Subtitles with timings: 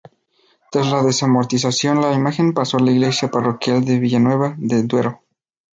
[0.71, 5.21] Tras la desamortización la imagen pasó a la iglesia parroquial de Villanueva de Duero.